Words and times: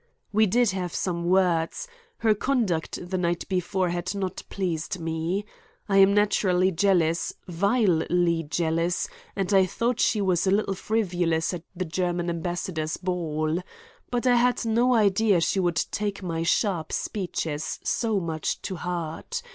"We 0.33 0.47
did 0.47 0.71
have 0.71 0.95
some 0.95 1.25
words; 1.25 1.87
her 2.17 2.33
conduct 2.33 3.07
the 3.11 3.19
night 3.19 3.47
before 3.47 3.89
had 3.89 4.15
not 4.15 4.41
pleased 4.49 4.99
me. 4.99 5.45
I 5.87 5.97
am 5.97 6.15
naturally 6.15 6.71
jealous, 6.71 7.33
vilely 7.47 8.41
jealous, 8.41 9.07
and 9.35 9.53
I 9.53 9.67
thought 9.67 9.99
she 9.99 10.19
was 10.19 10.47
a 10.47 10.51
little 10.51 10.73
frivolous 10.73 11.53
at 11.53 11.65
the 11.75 11.85
German 11.85 12.31
ambassador's 12.31 12.97
ball. 12.97 13.61
But 14.09 14.25
I 14.25 14.37
had 14.37 14.65
no 14.65 14.95
idea 14.95 15.39
she 15.39 15.59
would 15.59 15.75
take 15.91 16.23
my 16.23 16.41
sharp 16.41 16.91
speeches 16.91 17.79
so 17.83 18.19
much 18.19 18.59
to 18.63 18.77
heart. 18.77 19.43